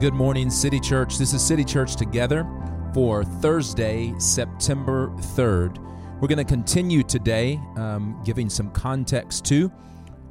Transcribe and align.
Good 0.00 0.14
morning, 0.14 0.48
City 0.48 0.80
Church. 0.80 1.18
This 1.18 1.34
is 1.34 1.42
City 1.42 1.62
Church 1.62 1.94
Together 1.94 2.48
for 2.94 3.22
Thursday, 3.22 4.14
September 4.18 5.08
3rd. 5.36 5.76
We're 6.18 6.26
going 6.26 6.38
to 6.38 6.44
continue 6.44 7.02
today 7.02 7.60
um, 7.76 8.18
giving 8.24 8.48
some 8.48 8.70
context 8.70 9.44
to 9.46 9.70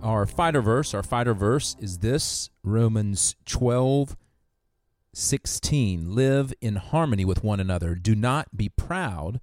our 0.01 0.25
fighter 0.25 0.63
verse. 0.63 0.95
Our 0.95 1.03
fighter 1.03 1.35
verse 1.35 1.75
is 1.79 1.99
this 1.99 2.49
Romans 2.63 3.35
12 3.45 4.17
16. 5.13 6.15
Live 6.15 6.51
in 6.61 6.77
harmony 6.77 7.23
with 7.23 7.43
one 7.43 7.59
another. 7.59 7.93
Do 7.93 8.15
not 8.15 8.57
be 8.57 8.69
proud. 8.69 9.39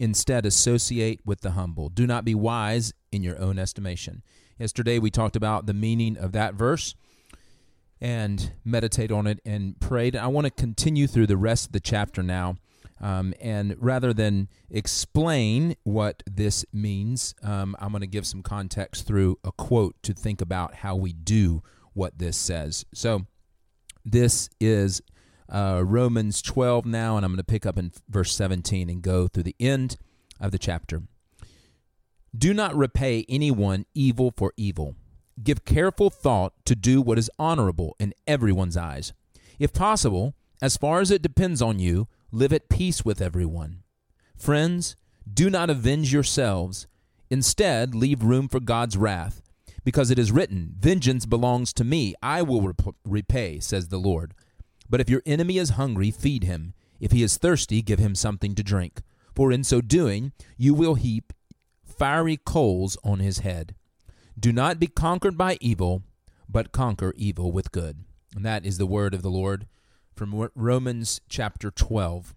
Instead, 0.00 0.44
associate 0.44 1.20
with 1.24 1.42
the 1.42 1.52
humble. 1.52 1.88
Do 1.88 2.04
not 2.04 2.24
be 2.24 2.34
wise 2.34 2.92
in 3.12 3.22
your 3.22 3.40
own 3.40 3.60
estimation. 3.60 4.24
Yesterday, 4.58 4.98
we 4.98 5.12
talked 5.12 5.36
about 5.36 5.66
the 5.66 5.72
meaning 5.72 6.16
of 6.16 6.32
that 6.32 6.54
verse 6.54 6.96
and 8.00 8.52
meditate 8.64 9.10
on 9.10 9.26
it 9.26 9.40
and 9.44 9.78
prayed. 9.80 10.16
I 10.16 10.26
want 10.26 10.46
to 10.46 10.50
continue 10.50 11.06
through 11.06 11.26
the 11.26 11.36
rest 11.36 11.66
of 11.66 11.72
the 11.72 11.80
chapter 11.80 12.22
now. 12.22 12.56
Um, 13.00 13.34
and 13.40 13.76
rather 13.78 14.14
than 14.14 14.48
explain 14.70 15.76
what 15.82 16.22
this 16.26 16.64
means, 16.72 17.34
um, 17.42 17.76
I'm 17.78 17.90
going 17.90 18.00
to 18.00 18.06
give 18.06 18.26
some 18.26 18.42
context 18.42 19.06
through 19.06 19.38
a 19.44 19.52
quote 19.52 19.96
to 20.02 20.14
think 20.14 20.40
about 20.40 20.76
how 20.76 20.96
we 20.96 21.12
do 21.12 21.62
what 21.92 22.18
this 22.18 22.36
says. 22.36 22.86
So, 22.94 23.26
this 24.04 24.48
is 24.60 25.02
uh, 25.48 25.82
Romans 25.84 26.40
12 26.40 26.86
now, 26.86 27.16
and 27.16 27.24
I'm 27.24 27.32
going 27.32 27.38
to 27.38 27.44
pick 27.44 27.66
up 27.66 27.76
in 27.76 27.92
verse 28.08 28.34
17 28.34 28.88
and 28.88 29.02
go 29.02 29.26
through 29.26 29.42
the 29.42 29.56
end 29.58 29.96
of 30.40 30.52
the 30.52 30.58
chapter. 30.58 31.02
Do 32.36 32.54
not 32.54 32.74
repay 32.74 33.26
anyone 33.28 33.84
evil 33.94 34.32
for 34.36 34.52
evil 34.56 34.94
Give 35.42 35.64
careful 35.64 36.10
thought 36.10 36.54
to 36.64 36.74
do 36.74 37.02
what 37.02 37.18
is 37.18 37.30
honorable 37.38 37.94
in 37.98 38.14
everyone's 38.26 38.76
eyes. 38.76 39.12
If 39.58 39.72
possible, 39.72 40.34
as 40.62 40.76
far 40.76 41.00
as 41.00 41.10
it 41.10 41.22
depends 41.22 41.60
on 41.60 41.78
you, 41.78 42.08
live 42.32 42.52
at 42.52 42.68
peace 42.68 43.04
with 43.04 43.20
everyone. 43.20 43.82
Friends, 44.36 44.96
do 45.32 45.50
not 45.50 45.70
avenge 45.70 46.12
yourselves. 46.12 46.86
Instead, 47.30 47.94
leave 47.94 48.22
room 48.22 48.48
for 48.48 48.60
God's 48.60 48.96
wrath, 48.96 49.42
because 49.84 50.10
it 50.10 50.18
is 50.18 50.32
written, 50.32 50.74
Vengeance 50.78 51.26
belongs 51.26 51.72
to 51.74 51.84
me, 51.84 52.14
I 52.22 52.42
will 52.42 52.62
rep- 52.62 52.94
repay, 53.04 53.60
says 53.60 53.88
the 53.88 53.98
Lord. 53.98 54.34
But 54.88 55.00
if 55.00 55.10
your 55.10 55.22
enemy 55.26 55.58
is 55.58 55.70
hungry, 55.70 56.10
feed 56.10 56.44
him. 56.44 56.74
If 57.00 57.12
he 57.12 57.22
is 57.22 57.36
thirsty, 57.36 57.82
give 57.82 57.98
him 57.98 58.14
something 58.14 58.54
to 58.54 58.62
drink. 58.62 59.02
For 59.34 59.52
in 59.52 59.64
so 59.64 59.80
doing, 59.80 60.32
you 60.56 60.72
will 60.72 60.94
heap 60.94 61.32
fiery 61.84 62.36
coals 62.36 62.96
on 63.04 63.18
his 63.18 63.38
head. 63.40 63.74
Do 64.38 64.52
not 64.52 64.78
be 64.78 64.86
conquered 64.86 65.38
by 65.38 65.56
evil, 65.60 66.02
but 66.48 66.72
conquer 66.72 67.14
evil 67.16 67.50
with 67.52 67.72
good. 67.72 68.04
And 68.34 68.44
that 68.44 68.66
is 68.66 68.78
the 68.78 68.86
word 68.86 69.14
of 69.14 69.22
the 69.22 69.30
Lord 69.30 69.66
from 70.14 70.48
Romans 70.54 71.20
chapter 71.28 71.70
12. 71.70 72.34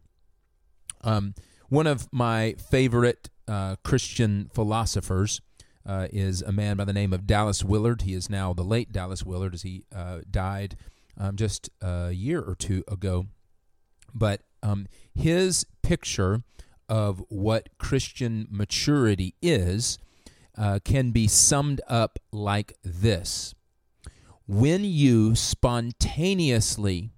Um, 1.02 1.33
one 1.67 1.88
of 1.88 2.08
my 2.11 2.55
favorite 2.70 3.30
uh, 3.47 3.75
Christian 3.83 4.50
philosophers 4.53 5.42
uh, 5.86 6.08
is 6.11 6.42
a 6.42 6.52
man 6.52 6.77
by 6.77 6.86
the 6.86 6.94
name 6.94 7.14
of 7.14 7.27
Dallas 7.27 7.64
Willard. 7.64 8.03
He 8.03 8.14
is 8.14 8.30
now 8.30 8.53
the 8.53 8.64
late 8.64 8.92
Dallas 8.92 9.23
Willard 9.23 9.53
as 9.53 9.64
he 9.64 9.86
uh, 9.94 10.20
died 10.30 10.77
um, 11.17 11.36
just 11.36 11.70
a 11.81 12.11
year 12.11 12.42
or 12.42 12.55
two 12.55 12.83
ago. 12.88 13.27
But 14.14 14.42
um, 14.64 14.88
his 15.14 15.66
picture 15.81 16.44
of 16.88 17.23
what 17.30 17.70
Christian 17.77 18.47
maturity 18.50 19.36
is 19.42 19.97
uh, 20.60 20.80
can 20.84 21.12
be 21.12 21.28
summed 21.28 21.82
up 21.88 22.20
like 22.32 22.74
this 22.84 23.56
When 24.46 24.84
you 24.84 25.34
spontaneously 25.34 27.12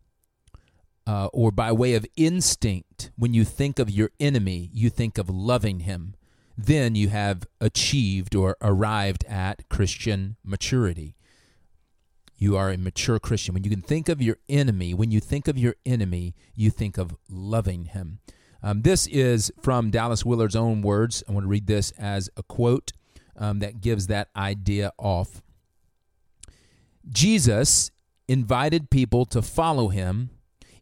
uh, 1.08 1.28
or 1.34 1.52
by 1.52 1.72
way 1.72 1.96
of 1.96 2.06
instinct, 2.16 3.12
when 3.18 3.34
you 3.34 3.44
think 3.44 3.80
of 3.80 3.90
your 3.90 4.12
enemy, 4.20 4.70
you 4.72 4.90
think 4.90 5.18
of 5.18 5.30
loving 5.30 5.82
him, 5.82 6.14
then 6.56 6.94
you 6.94 7.10
have 7.10 7.48
achieved 7.60 8.36
or 8.36 8.56
arrived 8.62 9.26
at 9.26 9.68
Christian 9.68 10.36
maturity. 10.44 11.16
You 12.38 12.56
are 12.56 12.70
a 12.70 12.78
mature 12.78 13.20
Christian. 13.20 13.54
When 13.54 13.64
you 13.64 13.70
can 13.70 13.82
think 13.82 14.10
of 14.10 14.22
your 14.22 14.38
enemy, 14.48 14.94
when 14.94 15.12
you 15.12 15.20
think 15.20 15.48
of 15.48 15.58
your 15.58 15.76
enemy, 15.86 16.36
you 16.56 16.70
think 16.70 16.98
of 16.98 17.16
loving 17.30 17.86
him. 17.86 18.20
Um, 18.64 18.84
this 18.84 19.08
is 19.08 19.52
from 19.60 19.90
Dallas 19.90 20.24
Willard's 20.24 20.56
own 20.56 20.84
words. 20.84 21.24
I 21.28 21.32
want 21.32 21.46
to 21.46 21.50
read 21.50 21.66
this 21.66 21.92
as 21.98 22.30
a 22.38 22.44
quote 22.44 22.92
um, 23.38 23.60
that 23.60 23.82
gives 23.82 24.08
that 24.08 24.30
idea 24.36 24.92
off. 24.98 25.42
Jesus 27.10 27.92
invited 28.28 28.90
people 28.90 29.26
to 29.26 29.42
follow 29.42 29.90
him 29.90 30.30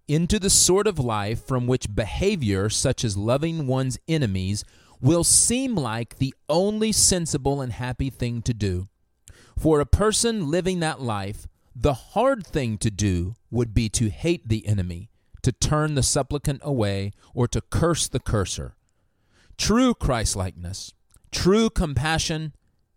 into 0.07 0.39
the 0.39 0.49
sort 0.49 0.87
of 0.87 0.99
life 0.99 1.45
from 1.45 1.67
which 1.67 1.93
behavior, 1.93 2.69
such 2.69 3.03
as 3.03 3.15
loving 3.15 3.67
one's 3.67 3.97
enemies, 4.07 4.63
will 4.99 5.23
seem 5.23 5.75
like 5.75 6.17
the 6.17 6.33
only 6.49 6.91
sensible 6.91 7.61
and 7.61 7.73
happy 7.73 8.09
thing 8.09 8.41
to 8.41 8.53
do. 8.53 8.89
For 9.57 9.79
a 9.79 9.85
person 9.85 10.49
living 10.49 10.79
that 10.79 11.01
life, 11.01 11.47
the 11.75 11.93
hard 11.93 12.45
thing 12.45 12.77
to 12.79 12.91
do 12.91 13.35
would 13.51 13.73
be 13.73 13.87
to 13.89 14.09
hate 14.09 14.49
the 14.49 14.67
enemy, 14.67 15.09
to 15.43 15.51
turn 15.51 15.95
the 15.95 16.03
supplicant 16.03 16.61
away, 16.63 17.11
or 17.33 17.47
to 17.47 17.61
curse 17.61 18.07
the 18.07 18.19
curser. 18.19 18.75
True 19.57 19.93
Christlikeness 19.93 20.93
True 21.31 21.69
compassion, 21.69 22.53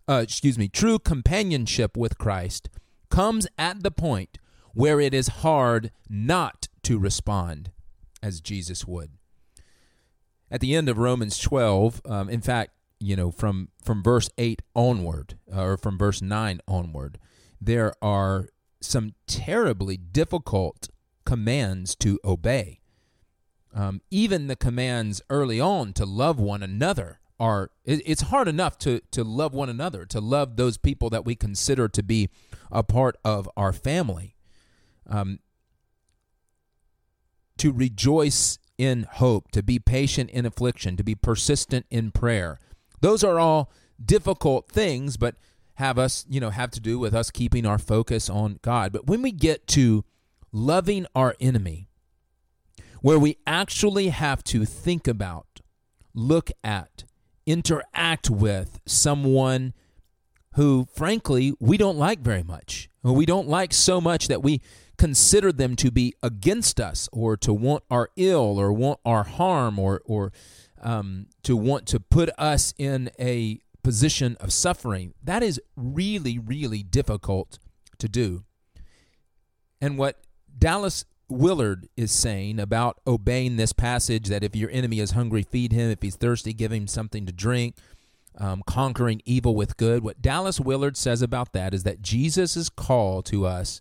uh, 0.09 0.21
excuse 0.23 0.59
me, 0.59 0.69
true 0.69 0.99
companionship 0.99 1.97
with 1.97 2.19
Christ 2.19 2.69
comes 3.11 3.47
at 3.59 3.83
the 3.83 3.91
point 3.91 4.39
where 4.75 5.01
it 5.01 5.13
is 5.13 5.29
hard 5.29 5.91
not 6.09 6.69
to 6.83 6.99
respond 6.99 7.71
as 8.23 8.41
Jesus 8.41 8.87
would. 8.87 9.11
At 10.51 10.61
the 10.61 10.75
end 10.75 10.89
of 10.89 10.99
Romans 10.99 11.39
12, 11.39 12.03
um, 12.07 12.29
in 12.29 12.41
fact, 12.41 12.73
you 12.99 13.17
know, 13.17 13.31
from, 13.31 13.69
from 13.83 14.03
verse 14.03 14.31
8 14.39 14.63
onward, 14.75 15.39
uh, 15.55 15.63
or 15.63 15.77
from 15.77 15.99
verse 15.99 16.23
9 16.23 16.61
onward, 16.69 17.19
there 17.61 17.95
are 18.03 18.49
some 18.81 19.15
terribly 19.27 19.97
difficult 19.97 20.89
commands 21.25 21.95
to 21.97 22.19
obey. 22.25 22.81
Um, 23.75 24.03
even 24.11 24.47
the 24.47 24.57
commands 24.57 25.23
early 25.31 25.61
on 25.61 25.93
to 25.95 26.05
love 26.05 26.39
one 26.39 26.63
another 26.63 27.21
are 27.43 27.73
it's 27.85 28.23
hard 28.23 28.47
enough 28.47 28.79
to 28.79 29.01
to 29.11 29.25
love 29.25 29.53
one 29.53 29.69
another 29.69 30.07
to 30.07 30.21
love 30.21 30.55
those 30.55 30.77
people 30.77 31.11
that 31.11 31.25
we 31.25 31.35
consider 31.35 31.89
to 31.89 32.01
be 32.01 32.31
a 32.71 32.85
part 32.85 33.17
of 33.25 33.51
our 33.57 33.73
family 33.73 34.37
um, 35.11 35.41
to 37.59 37.73
rejoice 37.73 38.61
in 38.79 39.09
hope 39.15 39.51
to 39.51 39.61
be 39.61 39.81
patient 39.81 40.31
in 40.31 40.47
affliction 40.47 40.97
to 40.97 41.03
be 41.03 41.17
persistent 41.17 41.85
in 41.91 42.13
prayer. 42.13 42.61
Those 43.01 43.25
are 43.25 43.41
all 43.41 43.73
difficult 44.03 44.69
things 44.69 45.17
but 45.17 45.35
have 45.75 45.99
us 45.99 46.25
you 46.29 46.39
know 46.39 46.51
have 46.51 46.71
to 46.71 46.81
do 46.81 46.97
with 46.97 47.13
us 47.13 47.33
keeping 47.33 47.67
our 47.67 47.79
focus 47.79 48.31
on 48.31 48.61
god. 48.63 48.93
But 48.93 49.09
when 49.09 49.21
we 49.21 49.33
get 49.33 49.67
to 49.69 50.05
loving 50.53 51.07
our 51.17 51.35
enemy 51.41 51.89
where 53.01 53.19
we 53.19 53.39
actually 53.49 54.11
have 54.11 54.45
to 54.45 54.65
think 54.65 55.09
about 55.09 55.61
look 56.15 56.53
at 56.63 57.03
interact 57.47 58.31
with 58.31 58.81
someone 58.87 59.75
who, 60.55 60.87
frankly, 60.95 61.55
we 61.61 61.77
don't 61.77 61.97
like 61.97 62.21
very 62.21 62.43
much, 62.43 62.89
we 63.03 63.27
don't 63.27 63.49
like 63.49 63.73
so 63.73 64.01
much 64.01 64.29
that 64.29 64.43
we 64.43 64.61
consider 64.99 65.51
them 65.51 65.75
to 65.75 65.91
be 65.91 66.15
against 66.23 66.79
us 66.81 67.09
or 67.13 67.37
to 67.37 67.53
want 67.53 67.83
our 67.91 68.11
ill 68.17 68.59
or 68.61 68.73
want 68.73 69.01
our 69.05 69.25
harm 69.25 69.79
or, 69.79 70.01
or 70.05 70.33
um, 70.81 71.27
to 71.43 71.57
want 71.57 71.87
to 71.87 71.99
put 71.99 72.31
us 72.39 72.75
in 72.79 73.11
a 73.19 73.61
position 73.83 74.37
of 74.41 74.53
suffering. 74.53 75.15
That 75.23 75.43
is 75.43 75.61
really, 75.77 76.39
really 76.39 76.83
difficult 76.83 77.59
to 77.99 78.09
do. 78.09 78.45
And 79.81 79.99
what 79.99 80.21
Dallas 80.57 81.05
Willard 81.33 81.89
is 81.97 82.13
saying 82.13 82.61
about 82.61 83.01
obeying 83.07 83.57
this 83.57 83.73
passage 83.73 84.29
that 84.29 84.45
if 84.45 84.55
your 84.55 84.71
enemy 84.71 85.01
is 85.01 85.13
hungry, 85.13 85.43
feed 85.43 85.73
him. 85.73 85.91
If 85.91 86.03
he's 86.03 86.17
thirsty, 86.17 86.53
give 86.53 86.73
him 86.73 86.87
something 86.87 87.27
to 87.27 87.33
drink. 87.33 87.77
Um, 88.39 88.63
conquering 88.67 89.21
evil 89.27 89.55
with 89.55 89.77
good. 89.77 90.03
What 90.03 90.23
Dallas 90.23 90.59
Willard 90.59 90.97
says 90.97 91.21
about 91.21 91.53
that 91.53 91.75
is 91.75 91.83
that 91.83 92.01
Jesus' 92.01 92.71
call 92.71 93.21
to 93.23 93.45
us 93.45 93.81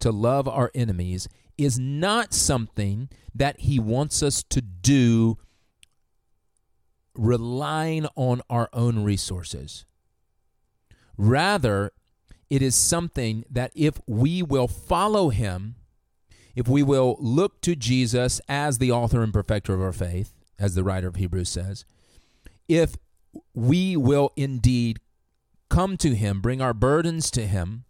to 0.00 0.10
love 0.10 0.48
our 0.48 0.70
enemies 0.74 1.28
is 1.56 1.78
not 1.78 2.34
something 2.34 3.08
that 3.34 3.60
he 3.60 3.78
wants 3.78 4.22
us 4.22 4.42
to 4.42 4.60
do 4.60 5.38
relying 7.14 8.06
on 8.16 8.42
our 8.50 8.68
own 8.72 9.04
resources. 9.04 9.86
Rather, 11.16 11.92
it 12.50 12.62
is 12.62 12.74
something 12.74 13.44
that 13.50 13.70
if 13.74 14.00
we 14.06 14.42
will 14.42 14.68
follow 14.68 15.28
him, 15.28 15.76
if 16.54 16.68
we 16.68 16.82
will 16.82 17.16
look 17.18 17.60
to 17.62 17.74
Jesus 17.74 18.40
as 18.48 18.78
the 18.78 18.92
author 18.92 19.22
and 19.22 19.32
perfecter 19.32 19.74
of 19.74 19.80
our 19.80 19.92
faith, 19.92 20.32
as 20.58 20.74
the 20.74 20.84
writer 20.84 21.08
of 21.08 21.16
Hebrews 21.16 21.48
says, 21.48 21.84
if 22.68 22.96
we 23.54 23.96
will 23.96 24.30
indeed 24.36 25.00
come 25.68 25.96
to 25.98 26.14
him, 26.14 26.40
bring 26.40 26.60
our 26.60 26.74
burdens 26.74 27.30
to 27.32 27.46
him, 27.46 27.84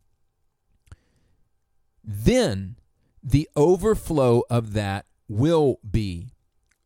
then 2.02 2.76
the 3.22 3.48
overflow 3.56 4.42
of 4.50 4.72
that 4.72 5.06
will 5.28 5.78
be 5.88 6.28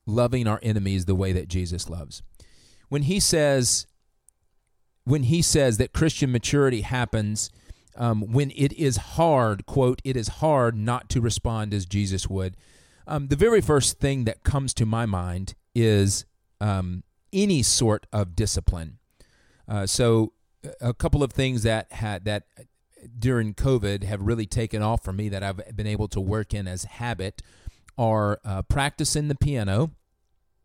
loving 0.06 0.46
our 0.46 0.60
enemies 0.62 1.04
the 1.04 1.14
way 1.14 1.32
that 1.32 1.48
Jesus 1.48 1.88
loves. 1.90 2.22
When 2.88 3.02
he 3.02 3.20
says, 3.20 3.86
when 5.04 5.24
he 5.24 5.42
says 5.42 5.78
that 5.78 5.92
Christian 5.92 6.32
maturity 6.32 6.80
happens 6.80 7.50
um, 7.98 8.32
when 8.32 8.52
it 8.52 8.72
is 8.74 8.96
hard, 8.96 9.66
quote, 9.66 10.00
it 10.04 10.16
is 10.16 10.28
hard 10.28 10.76
not 10.76 11.10
to 11.10 11.20
respond 11.20 11.74
as 11.74 11.84
Jesus 11.84 12.28
would. 12.28 12.56
Um, 13.06 13.26
the 13.26 13.36
very 13.36 13.60
first 13.60 13.98
thing 13.98 14.24
that 14.24 14.44
comes 14.44 14.72
to 14.74 14.86
my 14.86 15.04
mind 15.04 15.54
is 15.74 16.24
um, 16.60 17.02
any 17.32 17.62
sort 17.62 18.06
of 18.12 18.36
discipline. 18.36 18.98
Uh, 19.66 19.86
so, 19.86 20.32
a 20.80 20.94
couple 20.94 21.22
of 21.22 21.32
things 21.32 21.62
that 21.62 21.92
had 21.92 22.24
that 22.24 22.44
during 23.18 23.54
COVID 23.54 24.02
have 24.04 24.20
really 24.22 24.46
taken 24.46 24.82
off 24.82 25.04
for 25.04 25.12
me 25.12 25.28
that 25.28 25.42
I've 25.42 25.76
been 25.76 25.86
able 25.86 26.08
to 26.08 26.20
work 26.20 26.52
in 26.52 26.66
as 26.66 26.84
habit 26.84 27.42
are 27.96 28.40
uh, 28.44 28.62
practicing 28.62 29.28
the 29.28 29.34
piano 29.34 29.92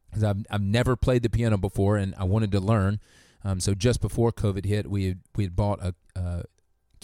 because 0.09 0.23
I've, 0.23 0.45
I've 0.49 0.61
never 0.61 0.95
played 0.95 1.23
the 1.23 1.29
piano 1.29 1.57
before 1.57 1.97
and 1.97 2.13
I 2.17 2.23
wanted 2.23 2.51
to 2.53 2.59
learn. 2.59 2.99
Um, 3.43 3.59
so 3.59 3.73
just 3.73 4.01
before 4.01 4.31
COVID 4.31 4.65
hit, 4.65 4.89
we 4.89 5.07
had, 5.09 5.19
we 5.35 5.43
had 5.43 5.55
bought 5.55 5.79
a, 5.81 5.93
a 6.15 6.43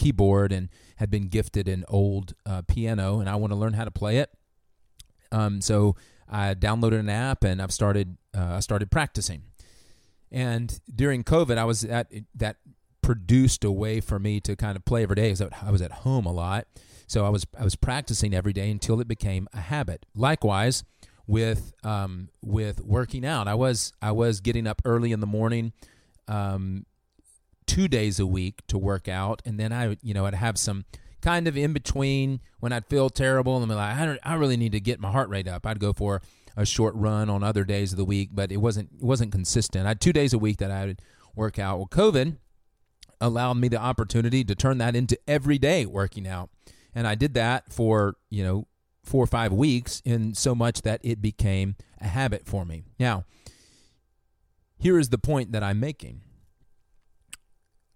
keyboard 0.00 0.52
and 0.52 0.68
had 0.96 1.10
been 1.10 1.28
gifted 1.28 1.68
an 1.68 1.84
old 1.88 2.34
uh, 2.46 2.62
piano, 2.62 3.20
and 3.20 3.28
I 3.28 3.36
want 3.36 3.52
to 3.52 3.56
learn 3.56 3.74
how 3.74 3.84
to 3.84 3.90
play 3.90 4.18
it. 4.18 4.30
Um, 5.32 5.60
so 5.60 5.96
I 6.28 6.54
downloaded 6.54 7.00
an 7.00 7.08
app 7.08 7.44
and 7.44 7.60
I've 7.60 7.72
started 7.72 8.16
uh, 8.36 8.54
I 8.56 8.60
started 8.60 8.90
practicing. 8.90 9.42
And 10.32 10.80
during 10.92 11.24
COVID, 11.24 11.58
I 11.58 11.64
was 11.64 11.84
at 11.84 12.10
that 12.34 12.56
produced 13.02 13.64
a 13.64 13.70
way 13.70 14.00
for 14.00 14.18
me 14.18 14.40
to 14.40 14.54
kind 14.56 14.76
of 14.76 14.84
play 14.84 15.02
every 15.02 15.16
day. 15.16 15.34
I 15.62 15.70
was 15.70 15.82
at 15.82 15.92
home 15.92 16.26
a 16.26 16.32
lot, 16.32 16.66
so 17.06 17.26
I 17.26 17.28
was 17.28 17.46
I 17.58 17.64
was 17.64 17.76
practicing 17.76 18.34
every 18.34 18.52
day 18.52 18.70
until 18.70 19.00
it 19.00 19.08
became 19.08 19.48
a 19.52 19.60
habit. 19.60 20.06
Likewise, 20.14 20.84
with 21.26 21.72
um, 21.82 22.28
with 22.42 22.80
working 22.84 23.24
out, 23.24 23.48
I 23.48 23.54
was 23.54 23.92
I 24.00 24.12
was 24.12 24.40
getting 24.40 24.66
up 24.66 24.82
early 24.84 25.10
in 25.12 25.20
the 25.20 25.26
morning, 25.26 25.72
um, 26.28 26.86
two 27.70 27.86
days 27.86 28.18
a 28.18 28.26
week 28.26 28.66
to 28.66 28.76
work 28.76 29.06
out, 29.06 29.40
and 29.44 29.58
then 29.58 29.72
I, 29.72 29.96
you 30.02 30.12
know, 30.12 30.26
I'd 30.26 30.34
have 30.34 30.58
some 30.58 30.86
kind 31.20 31.46
of 31.46 31.56
in 31.56 31.72
between 31.72 32.40
when 32.58 32.72
I'd 32.72 32.84
feel 32.86 33.08
terrible 33.10 33.62
and 33.62 33.70
I'm 33.70 33.78
like, 33.78 33.96
I, 34.24 34.32
I 34.32 34.34
really 34.34 34.56
need 34.56 34.72
to 34.72 34.80
get 34.80 34.98
my 34.98 35.12
heart 35.12 35.28
rate 35.28 35.46
up. 35.46 35.64
I'd 35.64 35.78
go 35.78 35.92
for 35.92 36.20
a 36.56 36.66
short 36.66 36.96
run 36.96 37.30
on 37.30 37.44
other 37.44 37.62
days 37.62 37.92
of 37.92 37.96
the 37.96 38.04
week, 38.04 38.30
but 38.32 38.50
it 38.50 38.56
wasn't 38.56 38.90
it 38.96 39.04
wasn't 39.04 39.30
consistent. 39.30 39.84
I 39.84 39.90
had 39.90 40.00
two 40.00 40.12
days 40.12 40.32
a 40.32 40.38
week 40.38 40.56
that 40.56 40.72
I 40.72 40.86
would 40.86 41.02
work 41.36 41.60
out. 41.60 41.78
Well, 41.78 41.86
COVID 41.86 42.38
allowed 43.20 43.58
me 43.58 43.68
the 43.68 43.80
opportunity 43.80 44.42
to 44.42 44.56
turn 44.56 44.78
that 44.78 44.96
into 44.96 45.16
every 45.28 45.58
day 45.58 45.86
working 45.86 46.26
out, 46.26 46.50
and 46.92 47.06
I 47.06 47.14
did 47.14 47.34
that 47.34 47.72
for 47.72 48.16
you 48.30 48.42
know 48.42 48.66
four 49.04 49.22
or 49.22 49.28
five 49.28 49.52
weeks, 49.52 50.02
in 50.04 50.34
so 50.34 50.56
much 50.56 50.82
that 50.82 51.00
it 51.04 51.22
became 51.22 51.76
a 52.00 52.08
habit 52.08 52.46
for 52.46 52.64
me. 52.64 52.82
Now, 52.98 53.24
here 54.76 54.98
is 54.98 55.10
the 55.10 55.18
point 55.18 55.52
that 55.52 55.62
I'm 55.62 55.78
making 55.78 56.22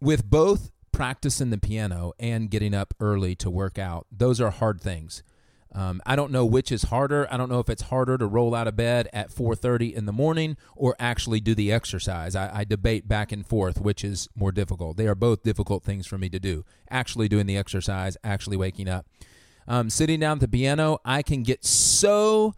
with 0.05 0.29
both 0.29 0.71
practicing 0.93 1.51
the 1.51 1.59
piano 1.59 2.13
and 2.21 2.51
getting 2.51 2.75
up 2.75 2.95
early 3.01 3.35
to 3.37 3.51
work 3.51 3.79
out, 3.79 4.07
those 4.13 4.41
are 4.41 4.51
hard 4.51 4.81
things. 4.81 5.23
Um, 5.73 6.01
I 6.07 6.15
don't 6.15 6.31
know 6.31 6.47
which 6.47 6.71
is 6.71 6.85
harder. 6.85 7.27
I 7.33 7.37
don't 7.37 7.49
know 7.49 7.59
if 7.59 7.69
it's 7.69 7.83
harder 7.83 8.17
to 8.19 8.27
roll 8.27 8.55
out 8.55 8.69
of 8.69 8.77
bed 8.77 9.09
at 9.13 9.33
4:30 9.33 9.93
in 9.93 10.07
the 10.07 10.13
morning 10.13 10.57
or 10.77 10.95
actually 11.01 11.41
do 11.41 11.53
the 11.53 11.73
exercise. 11.73 12.37
I, 12.37 12.61
I, 12.61 12.65
debate 12.65 13.09
back 13.09 13.33
and 13.33 13.45
forth 13.45 13.81
which 13.81 14.05
is 14.05 14.29
more 14.37 14.53
difficult. 14.53 14.97
They 14.97 15.09
are 15.09 15.17
both 15.17 15.43
difficult 15.43 15.83
things 15.83 16.07
for 16.07 16.17
me 16.17 16.29
to 16.29 16.39
do. 16.39 16.65
Actually 16.91 17.29
doing 17.29 17.47
the 17.47 17.57
exercise, 17.57 18.17
actually 18.23 18.57
waking 18.57 18.89
up, 18.89 19.07
um, 19.67 19.91
sitting 19.91 20.21
down 20.21 20.37
at 20.37 20.41
the 20.43 20.49
piano, 20.49 21.01
I 21.05 21.23
can 21.23 21.43
get 21.43 21.65
so 21.65 22.55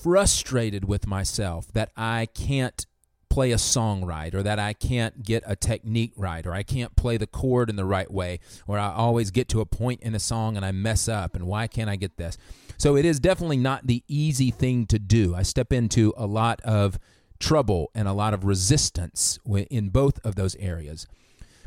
frustrated 0.00 0.84
with 0.84 1.08
myself 1.08 1.72
that 1.72 1.90
I 1.96 2.28
can't 2.34 2.86
play 3.34 3.50
a 3.50 3.58
song 3.58 4.04
right 4.04 4.32
or 4.32 4.44
that 4.44 4.60
I 4.60 4.74
can't 4.74 5.24
get 5.24 5.42
a 5.44 5.56
technique 5.56 6.12
right 6.16 6.46
or 6.46 6.54
I 6.54 6.62
can't 6.62 6.94
play 6.94 7.16
the 7.16 7.26
chord 7.26 7.68
in 7.68 7.74
the 7.74 7.84
right 7.84 8.08
way 8.08 8.38
or 8.68 8.78
I 8.78 8.92
always 8.92 9.32
get 9.32 9.48
to 9.48 9.60
a 9.60 9.66
point 9.66 10.02
in 10.02 10.14
a 10.14 10.20
song 10.20 10.56
and 10.56 10.64
I 10.64 10.70
mess 10.70 11.08
up 11.08 11.34
and 11.34 11.44
why 11.44 11.66
can't 11.66 11.90
I 11.90 11.96
get 11.96 12.16
this? 12.16 12.38
So 12.78 12.96
it 12.96 13.04
is 13.04 13.18
definitely 13.18 13.56
not 13.56 13.88
the 13.88 14.04
easy 14.06 14.52
thing 14.52 14.86
to 14.86 15.00
do. 15.00 15.34
I 15.34 15.42
step 15.42 15.72
into 15.72 16.14
a 16.16 16.26
lot 16.26 16.60
of 16.60 16.96
trouble 17.40 17.90
and 17.92 18.06
a 18.06 18.12
lot 18.12 18.34
of 18.34 18.44
resistance 18.44 19.40
in 19.68 19.88
both 19.88 20.24
of 20.24 20.36
those 20.36 20.54
areas. 20.54 21.08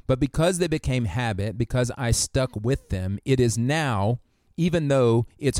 But 0.07 0.21
because 0.21 0.59
they 0.59 0.67
became 0.67 1.03
habit, 1.03 1.57
because 1.57 1.91
I 1.97 2.11
stuck 2.11 2.55
with 2.55 2.87
them, 2.87 3.19
it 3.25 3.41
is 3.41 3.57
now, 3.57 4.21
even 4.55 4.87
though 4.87 5.25
it's 5.37 5.59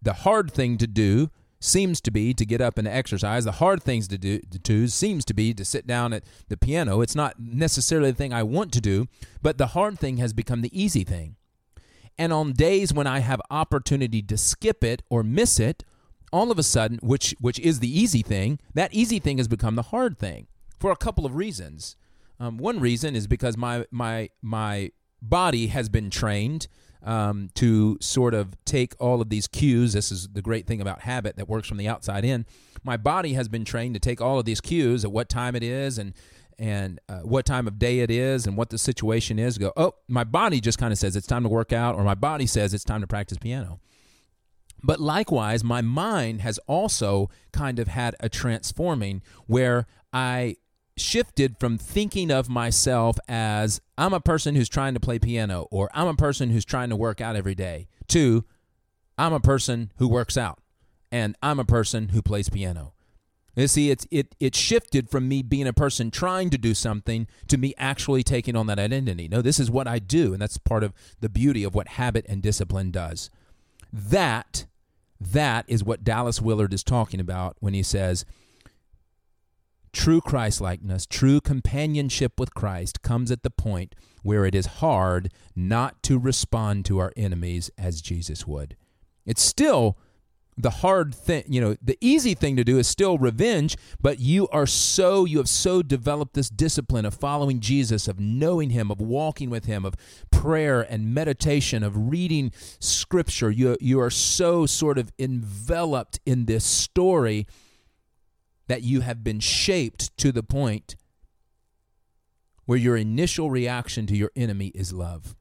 the 0.00 0.14
hard 0.14 0.50
thing 0.50 0.78
to 0.78 0.86
do, 0.86 1.28
seems 1.64 2.00
to 2.02 2.10
be 2.10 2.34
to 2.34 2.44
get 2.44 2.60
up 2.60 2.78
and 2.78 2.86
exercise. 2.86 3.44
The 3.44 3.52
hard 3.52 3.82
things 3.82 4.06
to 4.08 4.18
do 4.18 4.40
to 4.40 4.88
seems 4.88 5.24
to 5.24 5.34
be 5.34 5.54
to 5.54 5.64
sit 5.64 5.86
down 5.86 6.12
at 6.12 6.24
the 6.48 6.56
piano. 6.56 7.00
It's 7.00 7.14
not 7.14 7.40
necessarily 7.40 8.10
the 8.10 8.16
thing 8.16 8.32
I 8.32 8.42
want 8.42 8.72
to 8.74 8.80
do, 8.80 9.08
but 9.42 9.58
the 9.58 9.68
hard 9.68 9.98
thing 9.98 10.18
has 10.18 10.32
become 10.32 10.62
the 10.62 10.78
easy 10.78 11.04
thing. 11.04 11.36
And 12.18 12.32
on 12.32 12.52
days 12.52 12.92
when 12.92 13.06
I 13.06 13.20
have 13.20 13.40
opportunity 13.50 14.22
to 14.22 14.36
skip 14.36 14.84
it 14.84 15.02
or 15.08 15.22
miss 15.22 15.58
it, 15.58 15.84
all 16.32 16.50
of 16.50 16.58
a 16.58 16.62
sudden, 16.62 16.98
which 17.02 17.34
which 17.40 17.58
is 17.60 17.80
the 17.80 18.00
easy 18.00 18.22
thing, 18.22 18.58
that 18.74 18.92
easy 18.92 19.18
thing 19.18 19.38
has 19.38 19.48
become 19.48 19.74
the 19.74 19.82
hard 19.82 20.18
thing 20.18 20.46
for 20.78 20.90
a 20.90 20.96
couple 20.96 21.24
of 21.24 21.34
reasons. 21.34 21.96
Um, 22.38 22.58
one 22.58 22.80
reason 22.80 23.16
is 23.16 23.26
because 23.26 23.56
my 23.56 23.86
my 23.90 24.30
my 24.42 24.90
body 25.28 25.68
has 25.68 25.88
been 25.88 26.10
trained 26.10 26.68
um, 27.02 27.50
to 27.54 27.98
sort 28.00 28.34
of 28.34 28.56
take 28.64 28.94
all 28.98 29.20
of 29.20 29.28
these 29.28 29.46
cues. 29.46 29.92
This 29.92 30.10
is 30.10 30.28
the 30.28 30.42
great 30.42 30.66
thing 30.66 30.80
about 30.80 31.02
habit 31.02 31.36
that 31.36 31.48
works 31.48 31.68
from 31.68 31.76
the 31.76 31.88
outside 31.88 32.24
in. 32.24 32.46
My 32.82 32.96
body 32.96 33.34
has 33.34 33.48
been 33.48 33.64
trained 33.64 33.94
to 33.94 34.00
take 34.00 34.20
all 34.20 34.38
of 34.38 34.44
these 34.44 34.60
cues 34.60 35.04
at 35.04 35.12
what 35.12 35.28
time 35.28 35.54
it 35.54 35.62
is 35.62 35.98
and 35.98 36.14
and 36.56 37.00
uh, 37.08 37.18
what 37.20 37.44
time 37.44 37.66
of 37.66 37.80
day 37.80 37.98
it 37.98 38.12
is 38.12 38.46
and 38.46 38.56
what 38.56 38.70
the 38.70 38.78
situation 38.78 39.40
is. 39.40 39.58
Go, 39.58 39.72
oh, 39.76 39.94
my 40.06 40.22
body 40.22 40.60
just 40.60 40.78
kind 40.78 40.92
of 40.92 40.98
says 40.98 41.16
it's 41.16 41.26
time 41.26 41.42
to 41.42 41.48
work 41.48 41.72
out, 41.72 41.96
or 41.96 42.04
my 42.04 42.14
body 42.14 42.46
says 42.46 42.72
it's 42.72 42.84
time 42.84 43.00
to 43.00 43.08
practice 43.08 43.38
piano. 43.38 43.80
But 44.80 45.00
likewise, 45.00 45.64
my 45.64 45.80
mind 45.80 46.42
has 46.42 46.58
also 46.68 47.28
kind 47.52 47.80
of 47.80 47.88
had 47.88 48.14
a 48.20 48.28
transforming 48.28 49.22
where 49.46 49.86
I 50.12 50.56
shifted 50.96 51.56
from 51.58 51.78
thinking 51.78 52.30
of 52.30 52.48
myself 52.48 53.18
as 53.28 53.80
I'm 53.98 54.12
a 54.12 54.20
person 54.20 54.54
who's 54.54 54.68
trying 54.68 54.94
to 54.94 55.00
play 55.00 55.18
piano 55.18 55.66
or 55.70 55.90
I'm 55.92 56.06
a 56.06 56.14
person 56.14 56.50
who's 56.50 56.64
trying 56.64 56.90
to 56.90 56.96
work 56.96 57.20
out 57.20 57.36
every 57.36 57.54
day 57.54 57.88
to 58.08 58.44
I'm 59.18 59.32
a 59.32 59.40
person 59.40 59.92
who 59.96 60.08
works 60.08 60.36
out 60.36 60.60
and 61.10 61.36
I'm 61.42 61.58
a 61.58 61.64
person 61.64 62.08
who 62.08 62.22
plays 62.22 62.48
piano. 62.48 62.92
You 63.56 63.68
see, 63.68 63.90
it's 63.90 64.06
it 64.10 64.34
it 64.40 64.56
shifted 64.56 65.08
from 65.08 65.28
me 65.28 65.40
being 65.42 65.68
a 65.68 65.72
person 65.72 66.10
trying 66.10 66.50
to 66.50 66.58
do 66.58 66.74
something 66.74 67.28
to 67.46 67.56
me 67.56 67.72
actually 67.78 68.24
taking 68.24 68.56
on 68.56 68.66
that 68.66 68.80
identity. 68.80 69.28
No, 69.28 69.42
this 69.42 69.60
is 69.60 69.70
what 69.70 69.86
I 69.86 70.00
do, 70.00 70.32
and 70.32 70.42
that's 70.42 70.58
part 70.58 70.82
of 70.82 70.92
the 71.20 71.28
beauty 71.28 71.62
of 71.62 71.72
what 71.72 71.86
habit 71.86 72.26
and 72.28 72.42
discipline 72.42 72.90
does. 72.90 73.30
That 73.92 74.66
that 75.20 75.64
is 75.68 75.84
what 75.84 76.02
Dallas 76.02 76.42
Willard 76.42 76.74
is 76.74 76.82
talking 76.82 77.20
about 77.20 77.56
when 77.60 77.74
he 77.74 77.84
says 77.84 78.24
True 79.94 80.20
Christlikeness, 80.20 81.06
true 81.06 81.40
companionship 81.40 82.38
with 82.38 82.52
Christ 82.52 83.00
comes 83.00 83.30
at 83.30 83.44
the 83.44 83.48
point 83.48 83.94
where 84.24 84.44
it 84.44 84.54
is 84.54 84.66
hard 84.66 85.32
not 85.54 86.02
to 86.02 86.18
respond 86.18 86.84
to 86.86 86.98
our 86.98 87.12
enemies 87.16 87.70
as 87.78 88.02
Jesus 88.02 88.44
would. 88.44 88.76
It's 89.24 89.40
still 89.42 89.96
the 90.56 90.70
hard 90.70 91.14
thing, 91.14 91.44
you 91.46 91.60
know, 91.60 91.76
the 91.80 91.96
easy 92.00 92.34
thing 92.34 92.56
to 92.56 92.64
do 92.64 92.76
is 92.76 92.88
still 92.88 93.18
revenge, 93.18 93.76
but 94.00 94.18
you 94.18 94.48
are 94.48 94.66
so, 94.66 95.24
you 95.24 95.38
have 95.38 95.48
so 95.48 95.80
developed 95.80 96.34
this 96.34 96.48
discipline 96.50 97.04
of 97.04 97.14
following 97.14 97.60
Jesus, 97.60 98.08
of 98.08 98.18
knowing 98.18 98.70
Him, 98.70 98.90
of 98.90 99.00
walking 99.00 99.48
with 99.48 99.64
Him, 99.64 99.84
of 99.84 99.94
prayer 100.32 100.82
and 100.82 101.14
meditation, 101.14 101.84
of 101.84 102.10
reading 102.10 102.50
Scripture. 102.80 103.50
You, 103.50 103.76
you 103.80 104.00
are 104.00 104.10
so 104.10 104.66
sort 104.66 104.98
of 104.98 105.12
enveloped 105.20 106.18
in 106.26 106.46
this 106.46 106.64
story 106.64 107.46
that 108.66 108.82
you 108.82 109.00
have 109.00 109.22
been 109.22 109.40
shaped 109.40 110.16
to 110.18 110.32
the 110.32 110.42
point 110.42 110.96
where 112.64 112.78
your 112.78 112.96
initial 112.96 113.50
reaction 113.50 114.06
to 114.06 114.16
your 114.16 114.30
enemy 114.34 114.68
is 114.68 114.92
love. 114.92 115.36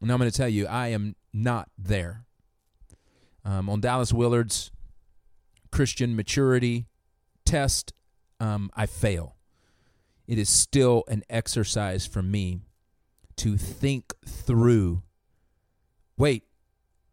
And 0.00 0.10
I'm 0.10 0.18
going 0.18 0.30
to 0.30 0.36
tell 0.36 0.48
you, 0.48 0.66
I 0.66 0.88
am 0.88 1.16
not 1.32 1.68
there. 1.78 2.24
Um, 3.44 3.68
on 3.70 3.80
Dallas 3.80 4.12
Willard's 4.12 4.70
Christian 5.70 6.16
maturity 6.16 6.86
test, 7.44 7.92
um, 8.40 8.70
I 8.74 8.86
fail. 8.86 9.36
It 10.26 10.38
is 10.38 10.48
still 10.48 11.04
an 11.08 11.22
exercise 11.30 12.06
for 12.06 12.22
me 12.22 12.60
to 13.36 13.56
think 13.56 14.12
through 14.26 15.02
wait, 16.18 16.42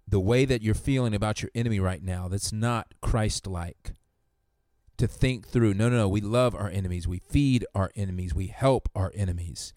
the 0.07 0.19
way 0.19 0.45
that 0.45 0.61
you're 0.61 0.73
feeling 0.73 1.13
about 1.13 1.41
your 1.41 1.51
enemy 1.55 1.79
right 1.79 2.03
now, 2.03 2.27
that's 2.27 2.51
not 2.51 2.93
Christ 3.01 3.47
like 3.47 3.93
to 4.97 5.07
think 5.07 5.47
through 5.47 5.73
no, 5.73 5.89
no, 5.89 5.97
no, 5.97 6.07
we 6.07 6.21
love 6.21 6.55
our 6.55 6.69
enemies, 6.69 7.07
we 7.07 7.19
feed 7.19 7.65
our 7.75 7.91
enemies, 7.95 8.33
we 8.33 8.47
help 8.47 8.89
our 8.95 9.11
enemies. 9.15 9.73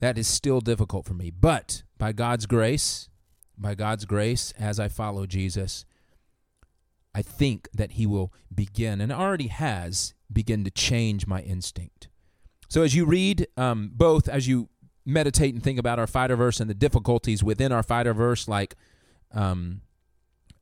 That 0.00 0.18
is 0.18 0.26
still 0.26 0.60
difficult 0.60 1.06
for 1.06 1.14
me. 1.14 1.30
But 1.30 1.82
by 1.98 2.12
God's 2.12 2.46
grace, 2.46 3.08
by 3.56 3.74
God's 3.74 4.04
grace, 4.06 4.52
as 4.58 4.80
I 4.80 4.88
follow 4.88 5.26
Jesus, 5.26 5.84
I 7.14 7.22
think 7.22 7.68
that 7.74 7.92
He 7.92 8.06
will 8.06 8.32
begin, 8.52 9.00
and 9.00 9.12
already 9.12 9.48
has, 9.48 10.14
begin 10.32 10.64
to 10.64 10.70
change 10.70 11.26
my 11.26 11.40
instinct. 11.40 12.08
So 12.68 12.82
as 12.82 12.94
you 12.94 13.04
read, 13.04 13.48
um, 13.56 13.90
both 13.92 14.28
as 14.28 14.48
you 14.48 14.68
meditate 15.04 15.54
and 15.54 15.62
think 15.62 15.78
about 15.78 15.98
our 15.98 16.06
fighter 16.06 16.36
verse 16.36 16.60
and 16.60 16.70
the 16.70 16.74
difficulties 16.74 17.42
within 17.42 17.72
our 17.72 17.82
fighter 17.82 18.14
verse, 18.14 18.46
like 18.46 18.76
um, 19.32 19.82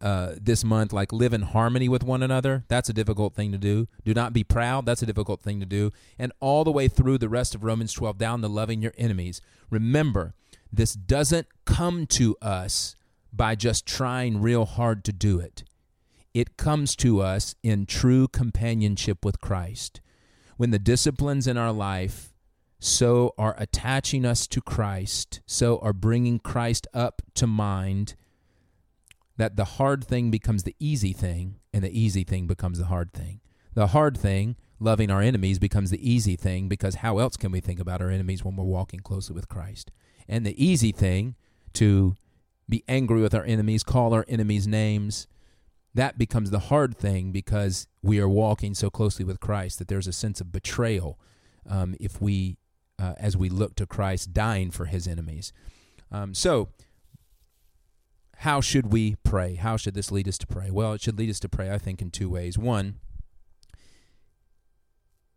uh, 0.01 0.35
this 0.41 0.65
month, 0.65 0.93
like 0.93 1.13
live 1.13 1.33
in 1.33 1.43
harmony 1.43 1.89
with 1.89 2.03
one 2.03 2.23
another. 2.23 2.65
That's 2.69 2.89
a 2.89 2.93
difficult 2.93 3.35
thing 3.35 3.53
to 3.53 3.59
do. 3.59 3.89
Do 4.05 4.15
not 4.15 4.33
be 4.33 4.45
proud. 4.45 4.87
That's 4.87 5.03
a 5.03 5.07
difficult 5.07 5.41
thing 5.41 5.61
to 5.61 5.67
do. 5.67 5.93
And 6.19 6.33
all 6.41 6.65
the 6.65 6.73
way 6.73 6.89
through 6.89 7.19
the 7.19 7.29
rest 7.29 7.55
of 7.55 7.65
Romans 7.65 7.93
12, 7.93 8.19
down 8.19 8.41
to 8.43 8.49
loving 8.49 8.83
your 8.83 8.95
enemies. 8.97 9.41
Remember, 9.71 10.35
this 10.73 10.95
doesn't 10.95 11.47
come 11.65 12.07
to 12.07 12.37
us 12.41 12.95
by 13.33 13.55
just 13.55 13.87
trying 13.87 14.41
real 14.41 14.65
hard 14.65 15.05
to 15.05 15.13
do 15.13 15.39
it. 15.41 15.65
It 16.35 16.57
comes 16.57 16.95
to 16.97 17.21
us 17.21 17.55
in 17.63 17.87
true 17.87 18.29
companionship 18.29 19.25
with 19.25 19.41
Christ. 19.41 20.01
When 20.57 20.71
the 20.71 20.79
disciplines 20.79 21.47
in 21.47 21.57
our 21.57 21.73
life 21.73 22.33
so 22.81 23.35
are 23.37 23.57
attaching 23.59 24.25
us 24.25 24.47
to 24.49 24.61
Christ, 24.61 25.41
so 25.47 25.79
are 25.79 25.93
bringing 25.93 26.39
Christ 26.39 26.87
up 26.95 27.23
to 27.35 27.47
mind, 27.47 28.15
that 29.39 29.57
the 29.57 29.65
hard 29.65 30.05
thing 30.05 30.31
becomes 30.31 30.65
the 30.65 30.77
easy 30.79 31.13
thing, 31.13 31.61
and 31.73 31.83
the 31.83 31.99
easy 31.99 32.25
thing 32.25 32.47
becomes 32.47 32.79
the 32.79 32.87
hard 32.87 33.13
thing. 33.13 33.41
The 33.75 33.89
hard 33.89 34.19
thing, 34.19 34.57
loving 34.81 35.11
our 35.11 35.23
enemies, 35.23 35.61
becomes 35.61 35.91
the 35.91 36.11
easy 36.11 36.35
thing 36.37 36.69
because 36.69 36.97
how 36.97 37.19
else 37.19 37.37
can 37.37 37.53
we 37.53 37.61
think 37.61 37.79
about 37.79 38.03
our 38.03 38.11
enemies 38.11 38.45
when 38.45 38.57
we're 38.57 38.65
walking 38.65 39.01
closely 39.01 39.35
with 39.35 39.49
Christ? 39.49 39.93
And 40.29 40.45
the 40.45 40.63
easy 40.63 40.93
thing, 40.93 41.37
to 41.75 42.17
be 42.69 42.83
angry 42.89 43.23
with 43.23 43.35
our 43.35 43.45
enemies, 43.45 43.85
call 43.85 44.13
our 44.13 44.25
enemies 44.29 44.67
names, 44.67 45.29
that 45.95 46.19
becomes 46.19 46.51
the 46.51 46.59
hard 46.59 46.97
thing 46.97 47.31
because 47.31 47.87
we 48.03 48.21
are 48.21 48.29
walking 48.29 48.75
so 48.75 48.91
closely 48.91 49.25
with 49.25 49.41
Christ 49.41 49.79
that 49.79 49.89
there's 49.89 50.07
a 50.09 50.13
sense 50.13 50.41
of 50.41 50.53
betrayal 50.53 51.19
um, 51.69 51.95
if 52.01 52.21
we, 52.21 52.59
uh, 52.99 53.15
as 53.19 53.37
we 53.37 53.49
look 53.49 53.77
to 53.77 53.87
Christ 53.87 54.33
dying 54.33 54.73
for 54.73 54.87
his 54.87 55.07
enemies. 55.07 55.53
Um, 56.11 56.35
so, 56.35 56.69
how 58.39 58.61
should 58.61 58.93
we 58.93 59.17
pray? 59.23 59.55
How 59.55 59.77
should 59.77 59.95
this 59.95 60.11
lead 60.11 60.29
us 60.29 60.39
to 60.39 60.47
pray? 60.47 60.71
Well, 60.71 60.93
it 60.93 61.01
should 61.01 61.19
lead 61.19 61.31
us 61.31 61.41
to 61.41 61.49
pray, 61.49 61.71
I 61.71 61.79
think, 61.79 62.03
in 62.03 62.11
two 62.11 62.31
ways. 62.31 62.59
One 62.59 62.97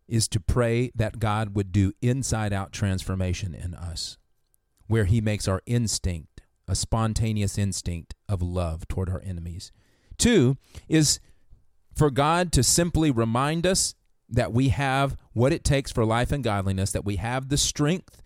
is 0.08 0.28
to 0.28 0.40
pray 0.40 0.90
that 0.94 1.18
God 1.18 1.54
would 1.54 1.72
do 1.72 1.92
inside 2.02 2.52
out 2.52 2.72
transformation 2.72 3.54
in 3.54 3.74
us, 3.74 4.18
where 4.86 5.04
he 5.04 5.20
makes 5.20 5.48
our 5.48 5.62
instinct, 5.66 6.42
a 6.68 6.74
spontaneous 6.74 7.58
instinct 7.58 8.14
of 8.28 8.42
love 8.42 8.86
toward 8.88 9.08
our 9.08 9.22
enemies 9.24 9.72
Two 10.22 10.56
is 10.88 11.18
for 11.96 12.08
God 12.08 12.52
to 12.52 12.62
simply 12.62 13.10
remind 13.10 13.66
us 13.66 13.96
that 14.28 14.52
we 14.52 14.68
have 14.68 15.16
what 15.32 15.52
it 15.52 15.64
takes 15.64 15.90
for 15.90 16.04
life 16.04 16.30
and 16.30 16.44
godliness, 16.44 16.92
that 16.92 17.04
we 17.04 17.16
have 17.16 17.48
the 17.48 17.56
strength, 17.56 18.21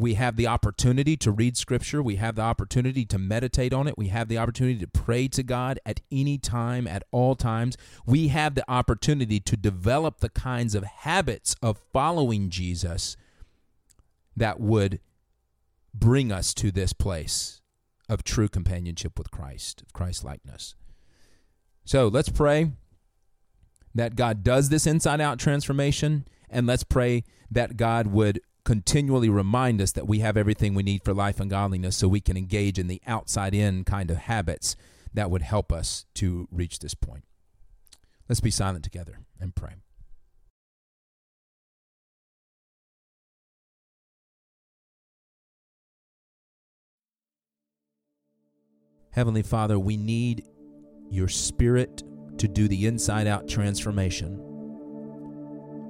we 0.00 0.14
have 0.14 0.36
the 0.36 0.46
opportunity 0.46 1.16
to 1.16 1.30
read 1.30 1.56
Scripture, 1.56 2.02
we 2.02 2.16
have 2.16 2.36
the 2.36 2.42
opportunity 2.42 3.04
to 3.06 3.18
meditate 3.18 3.72
on 3.72 3.88
it, 3.88 3.98
we 3.98 4.08
have 4.08 4.28
the 4.28 4.38
opportunity 4.38 4.78
to 4.78 4.86
pray 4.86 5.28
to 5.28 5.42
God 5.42 5.80
at 5.84 6.00
any 6.10 6.38
time, 6.38 6.86
at 6.86 7.02
all 7.10 7.34
times. 7.34 7.76
We 8.06 8.28
have 8.28 8.54
the 8.54 8.64
opportunity 8.70 9.40
to 9.40 9.56
develop 9.56 10.20
the 10.20 10.28
kinds 10.28 10.74
of 10.74 10.84
habits 10.84 11.56
of 11.62 11.78
following 11.92 12.50
Jesus 12.50 13.16
that 14.36 14.60
would 14.60 15.00
bring 15.92 16.30
us 16.30 16.54
to 16.54 16.70
this 16.70 16.92
place 16.92 17.60
of 18.08 18.22
true 18.22 18.48
companionship 18.48 19.18
with 19.18 19.30
Christ, 19.30 19.82
of 19.82 19.92
Christ 19.92 20.24
likeness. 20.24 20.74
So 21.84 22.08
let's 22.08 22.28
pray 22.28 22.72
that 23.94 24.14
God 24.14 24.44
does 24.44 24.68
this 24.68 24.86
inside 24.86 25.20
out 25.20 25.38
transformation, 25.38 26.28
and 26.48 26.66
let's 26.66 26.84
pray 26.84 27.24
that 27.50 27.76
God 27.76 28.06
would 28.08 28.40
continually 28.68 29.30
remind 29.30 29.80
us 29.80 29.92
that 29.92 30.06
we 30.06 30.18
have 30.18 30.36
everything 30.36 30.74
we 30.74 30.82
need 30.82 31.02
for 31.02 31.14
life 31.14 31.40
and 31.40 31.48
godliness 31.48 31.96
so 31.96 32.06
we 32.06 32.20
can 32.20 32.36
engage 32.36 32.78
in 32.78 32.86
the 32.86 33.00
outside 33.06 33.54
in 33.54 33.82
kind 33.82 34.10
of 34.10 34.18
habits 34.18 34.76
that 35.14 35.30
would 35.30 35.40
help 35.40 35.72
us 35.72 36.04
to 36.12 36.46
reach 36.52 36.78
this 36.80 36.92
point. 36.92 37.24
Let's 38.28 38.40
be 38.40 38.50
silent 38.50 38.84
together 38.84 39.20
and 39.40 39.54
pray. 39.54 39.76
Heavenly 49.12 49.42
Father, 49.42 49.78
we 49.78 49.96
need 49.96 50.46
your 51.08 51.28
spirit 51.28 52.02
to 52.36 52.46
do 52.46 52.68
the 52.68 52.84
inside 52.84 53.26
out 53.26 53.48
transformation. 53.48 54.47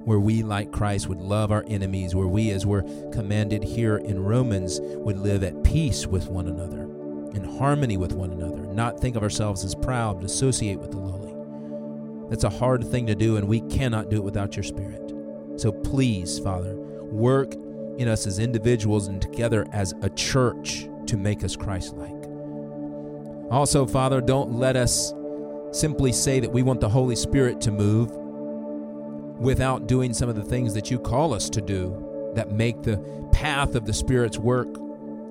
Where 0.09 0.19
we, 0.19 0.41
like 0.41 0.71
Christ, 0.71 1.07
would 1.07 1.21
love 1.21 1.51
our 1.51 1.63
enemies, 1.67 2.15
where 2.15 2.25
we, 2.25 2.49
as 2.49 2.65
we're 2.65 2.81
commanded 3.11 3.63
here 3.63 3.97
in 3.97 4.23
Romans, 4.23 4.79
would 4.81 5.19
live 5.19 5.43
at 5.43 5.63
peace 5.63 6.07
with 6.07 6.29
one 6.29 6.47
another, 6.47 6.81
in 7.35 7.43
harmony 7.59 7.95
with 7.95 8.13
one 8.13 8.31
another, 8.31 8.65
not 8.73 8.99
think 8.99 9.15
of 9.15 9.21
ourselves 9.21 9.63
as 9.63 9.75
proud, 9.75 10.15
but 10.15 10.25
associate 10.25 10.79
with 10.79 10.89
the 10.89 10.97
lowly. 10.97 11.35
That's 12.27 12.43
a 12.43 12.49
hard 12.49 12.87
thing 12.87 13.05
to 13.05 13.13
do, 13.13 13.37
and 13.37 13.47
we 13.47 13.61
cannot 13.61 14.09
do 14.09 14.17
it 14.17 14.23
without 14.23 14.55
your 14.55 14.63
Spirit. 14.63 15.13
So 15.57 15.71
please, 15.71 16.39
Father, 16.39 16.75
work 16.75 17.53
in 17.99 18.07
us 18.07 18.25
as 18.25 18.39
individuals 18.39 19.09
and 19.09 19.21
together 19.21 19.67
as 19.73 19.93
a 20.01 20.09
church 20.09 20.89
to 21.05 21.17
make 21.17 21.43
us 21.43 21.55
Christ 21.55 21.93
like. 21.93 23.51
Also, 23.51 23.85
Father, 23.85 24.21
don't 24.21 24.53
let 24.53 24.75
us 24.75 25.13
simply 25.71 26.11
say 26.11 26.39
that 26.39 26.51
we 26.51 26.63
want 26.63 26.81
the 26.81 26.89
Holy 26.89 27.15
Spirit 27.15 27.61
to 27.61 27.71
move 27.71 28.11
without 29.39 29.87
doing 29.87 30.13
some 30.13 30.29
of 30.29 30.35
the 30.35 30.43
things 30.43 30.73
that 30.73 30.91
you 30.91 30.99
call 30.99 31.33
us 31.33 31.49
to 31.49 31.61
do 31.61 32.31
that 32.35 32.51
make 32.51 32.83
the 32.83 32.97
path 33.31 33.75
of 33.75 33.85
the 33.85 33.93
Spirit's 33.93 34.37
work 34.37 34.67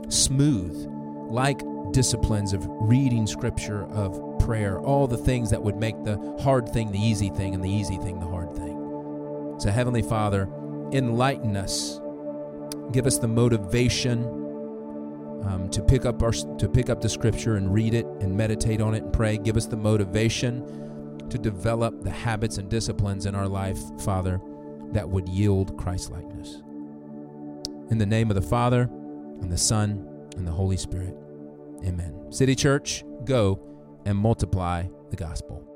smooth, 0.09 0.87
like 1.31 1.61
disciplines 1.93 2.53
of 2.53 2.67
reading 2.69 3.27
Scripture, 3.27 3.85
of 3.93 4.39
prayer, 4.39 4.81
all 4.81 5.07
the 5.07 5.17
things 5.17 5.51
that 5.51 5.63
would 5.63 5.77
make 5.77 6.03
the 6.05 6.17
hard 6.43 6.69
thing 6.71 6.91
the 6.91 6.99
easy 6.99 7.29
thing 7.31 7.55
and 7.55 7.63
the 7.63 7.71
easy 7.71 7.99
thing 7.99 8.19
the 8.19 8.27
hard 8.27 8.55
thing. 8.55 9.57
So, 9.59 9.71
Heavenly 9.71 10.03
Father, 10.03 10.49
enlighten 10.93 11.57
us, 11.57 12.01
give 12.93 13.07
us 13.07 13.19
the 13.19 13.29
motivation 13.29 14.25
um, 15.45 15.69
to 15.71 15.83
pick 15.83 16.07
up 16.07 16.23
our 16.23 16.33
to 16.33 16.69
pick 16.69 16.91
up 16.91 17.01
the 17.01 17.09
scripture 17.09 17.57
and 17.57 17.73
read 17.73 17.95
it 17.95 18.07
and 18.21 18.37
meditate 18.37 18.81
on 18.81 18.95
it 18.95 19.03
and 19.05 19.13
pray. 19.13 19.39
Give 19.39 19.57
us 19.57 19.67
the 19.67 19.77
motivation 19.77 20.88
to 21.31 21.39
develop 21.39 22.03
the 22.03 22.11
habits 22.11 22.59
and 22.59 22.69
disciplines 22.69 23.27
in 23.27 23.35
our 23.35 23.49
life, 23.49 23.79
Father, 24.01 24.41
that 24.93 25.09
would 25.09 25.29
yield 25.29 25.77
Christ 25.77 26.11
likeness. 26.11 26.63
In 27.91 27.99
the 27.99 28.07
name 28.07 28.31
of 28.31 28.35
the 28.35 28.43
Father 28.43 28.83
and 28.83 29.51
the 29.51 29.59
Son 29.59 30.07
and 30.37 30.47
the 30.47 30.53
Holy 30.53 30.77
Spirit. 30.77 31.15
Amen. 31.85 32.31
City 32.31 32.55
Church, 32.55 33.05
go 33.25 33.61
and 34.05 34.17
multiply 34.17 34.85
the 35.11 35.17
gospel. 35.17 35.68